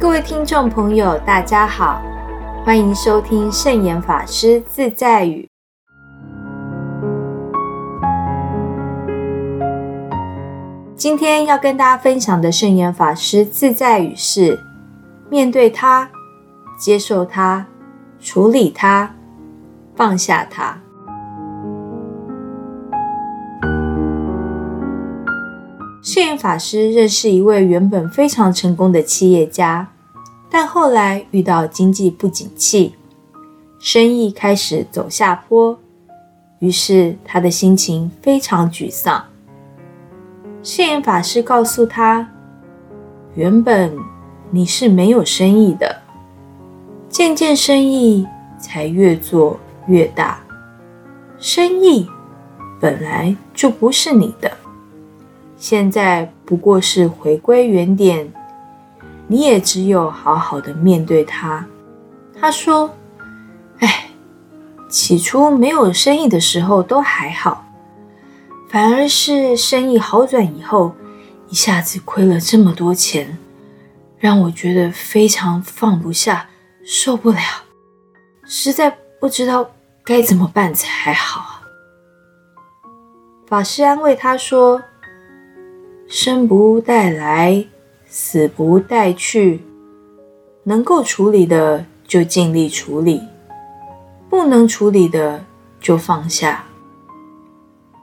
[0.00, 2.00] 各位听众朋友，大家好，
[2.64, 5.48] 欢迎收听圣严法师自在语。
[10.94, 14.60] 今天要跟大家分享的圣严法师自在语是：
[15.28, 16.08] 面对它，
[16.78, 17.66] 接受它，
[18.20, 19.12] 处理它，
[19.96, 20.78] 放下它。
[26.02, 29.88] 圣严法师认识一位原本非常成功的企业家。
[30.50, 32.94] 但后来遇到经济不景气，
[33.78, 35.78] 生意开始走下坡，
[36.60, 39.22] 于是他的心情非常沮丧。
[40.62, 42.30] 释言法师告诉他
[43.36, 43.94] ：“原本
[44.50, 46.00] 你是没有生意的，
[47.10, 48.26] 渐渐生意
[48.58, 50.40] 才越做越大。
[51.38, 52.08] 生意
[52.80, 54.50] 本来就不是你的，
[55.58, 58.32] 现在不过是回归原点。”
[59.30, 61.66] 你也只有好好的面对他。
[62.40, 62.90] 他说
[63.80, 64.08] ：“哎，
[64.88, 67.62] 起初没有生意的时候都还好，
[68.70, 70.94] 反而是生意好转以后，
[71.50, 73.36] 一下子亏了这么多钱，
[74.16, 76.48] 让我觉得非常放不下，
[76.82, 77.38] 受不了，
[78.46, 79.68] 实在不知道
[80.02, 81.60] 该怎么办才好啊。”
[83.46, 84.82] 法师安慰他说
[86.08, 87.64] ：“生不带来。”
[88.10, 89.60] 死不带去，
[90.64, 93.20] 能够处理的就尽力处理，
[94.30, 95.44] 不能处理的
[95.78, 96.64] 就放下。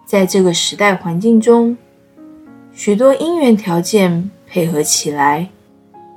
[0.06, 1.76] 在这个时代环境中，
[2.72, 5.50] 许多因缘条件配合起来，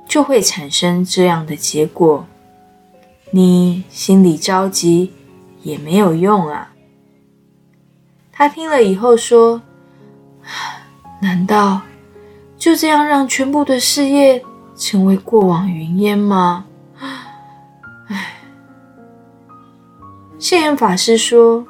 [0.07, 2.27] 就会产生这样的结果。
[3.31, 5.11] 你心里着急
[5.63, 6.71] 也没有用啊。
[8.31, 9.63] 他听了以后说
[11.21, 11.81] ：“难道？”
[12.57, 14.43] 就这样让全部的事业
[14.75, 16.65] 成为过往云烟吗？
[18.07, 18.33] 唉，
[20.37, 21.65] 谢言法师说：“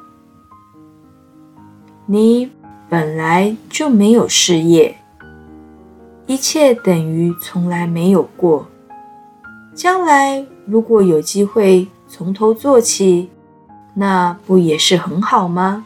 [2.06, 2.50] 你
[2.88, 4.96] 本来就没有事业，
[6.26, 8.66] 一切等于从来没有过。
[9.72, 13.30] 将来如果有机会从头做起，
[13.94, 15.84] 那不也是很好吗？”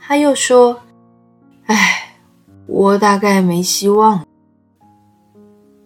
[0.00, 0.80] 他又说
[1.66, 2.02] ：“唉。”
[2.68, 4.26] 我大概没希望。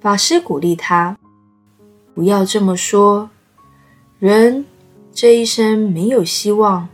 [0.00, 1.18] 法师鼓励他
[2.14, 3.28] ：“不要这么说，
[4.18, 4.64] 人
[5.12, 6.88] 这一生没有希望，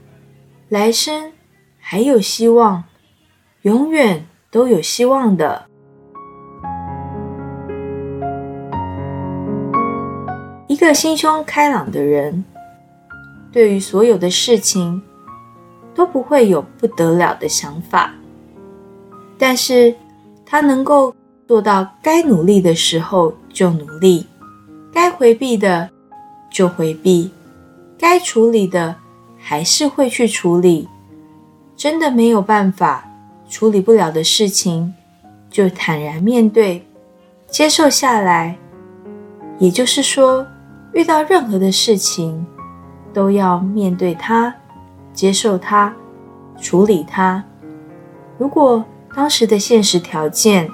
[0.69, 1.31] 来生
[1.79, 2.83] 还有希望，
[3.63, 5.67] 永远都有希望的。
[10.67, 12.45] 一个心胸开朗的人，
[13.53, 15.01] 对于所有的事情
[15.95, 18.13] 都不会有不得了的想法。”
[19.39, 19.95] 但是，
[20.45, 21.15] 他能够
[21.47, 24.27] 做到该努力的时候就努力，
[24.93, 25.91] 该回避的
[26.51, 27.31] 就回避，
[27.99, 28.97] 该处理的
[29.39, 30.89] 还是会去处理。
[31.77, 33.07] 真的没有办法
[33.49, 34.95] 处理不了的事情，
[35.51, 36.87] 就坦然面对，
[37.49, 38.57] 接受下来。
[39.59, 40.47] 也就是说，
[40.93, 42.47] 遇到任何的事情，
[43.13, 44.55] 都要面对它，
[45.13, 45.95] 接受它，
[46.59, 47.45] 处理它。
[48.39, 48.85] 如果
[49.17, 50.71] 当时的现实条件、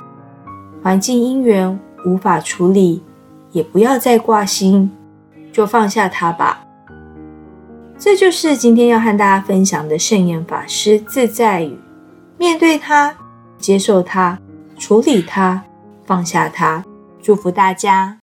[0.82, 3.00] 环境因缘无法处理，
[3.53, 4.91] 也不要再挂心，
[5.53, 6.64] 就放下它吧。
[7.97, 11.78] 这就是今天要和大家分享的圣严法师自在语：
[12.36, 13.14] 面对它，
[13.58, 14.36] 接受它，
[14.76, 15.62] 处理它，
[16.04, 16.82] 放下它。
[17.22, 18.19] 祝福大家！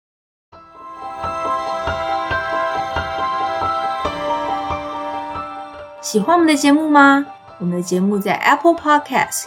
[6.01, 7.27] 喜欢我们的节目吗？
[7.59, 9.47] 我们的节目在 Apple Podcast。